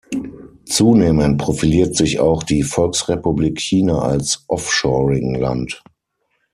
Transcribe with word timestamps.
Zunehmend 0.65 1.37
profiliert 1.37 1.95
sich 1.95 2.19
auch 2.19 2.41
die 2.41 2.63
Volksrepublik 2.63 3.59
China 3.61 3.99
als 4.01 4.45
Offshoring-Land. 4.47 5.83